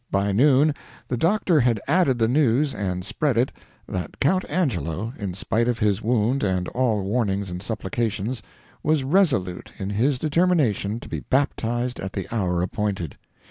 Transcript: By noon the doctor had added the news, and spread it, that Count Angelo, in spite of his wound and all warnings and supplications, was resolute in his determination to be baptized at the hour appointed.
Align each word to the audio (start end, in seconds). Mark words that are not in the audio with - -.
By 0.09 0.31
noon 0.31 0.73
the 1.09 1.15
doctor 1.15 1.59
had 1.59 1.79
added 1.87 2.17
the 2.17 2.27
news, 2.27 2.73
and 2.73 3.05
spread 3.05 3.37
it, 3.37 3.51
that 3.87 4.19
Count 4.19 4.43
Angelo, 4.49 5.13
in 5.19 5.35
spite 5.35 5.67
of 5.67 5.77
his 5.77 6.01
wound 6.01 6.43
and 6.43 6.67
all 6.69 7.03
warnings 7.03 7.51
and 7.51 7.61
supplications, 7.61 8.41
was 8.81 9.03
resolute 9.03 9.71
in 9.77 9.91
his 9.91 10.17
determination 10.17 10.99
to 11.01 11.07
be 11.07 11.19
baptized 11.19 11.99
at 11.99 12.13
the 12.13 12.25
hour 12.35 12.63
appointed. 12.63 13.15